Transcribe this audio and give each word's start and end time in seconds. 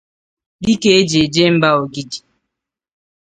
Dikejiejemba 0.63 1.69
Ogidi 1.81 2.19